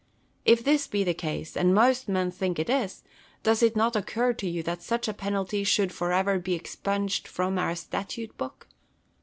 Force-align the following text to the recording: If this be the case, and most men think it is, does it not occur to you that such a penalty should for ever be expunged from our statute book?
If 0.45 0.63
this 0.63 0.87
be 0.87 1.03
the 1.03 1.13
case, 1.13 1.55
and 1.55 1.75
most 1.75 2.09
men 2.09 2.31
think 2.31 2.57
it 2.57 2.71
is, 2.71 3.03
does 3.43 3.61
it 3.61 3.75
not 3.75 3.95
occur 3.95 4.33
to 4.33 4.49
you 4.49 4.63
that 4.63 4.81
such 4.81 5.07
a 5.07 5.13
penalty 5.13 5.63
should 5.63 5.93
for 5.93 6.11
ever 6.11 6.39
be 6.39 6.55
expunged 6.55 7.27
from 7.27 7.59
our 7.59 7.75
statute 7.75 8.35
book? 8.35 8.67